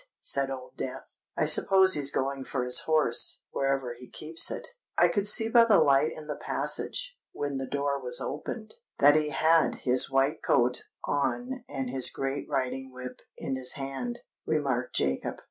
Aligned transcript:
said 0.19 0.49
Old 0.49 0.75
Death. 0.77 1.11
"I 1.37 1.45
suppose 1.45 1.93
he's 1.93 2.09
going 2.09 2.43
for 2.45 2.63
his 2.65 2.79
horse, 2.87 3.43
wherever 3.51 3.93
he 3.93 4.09
keeps 4.09 4.49
it." 4.49 4.69
"I 4.97 5.07
could 5.07 5.27
see 5.27 5.47
by 5.47 5.65
the 5.65 5.77
light 5.77 6.11
in 6.11 6.25
the 6.25 6.35
passage, 6.41 7.19
when 7.33 7.59
the 7.59 7.67
door 7.67 8.01
was 8.01 8.19
opened, 8.19 8.73
that 8.97 9.15
he 9.15 9.29
had 9.29 9.81
his 9.85 10.09
white 10.09 10.41
coat 10.41 10.85
on 11.03 11.63
and 11.69 11.91
his 11.91 12.09
great 12.09 12.49
riding 12.49 12.91
whip 12.91 13.21
in 13.37 13.55
his 13.55 13.73
hand," 13.73 14.21
remarked 14.43 14.95
Jacob. 14.95 15.35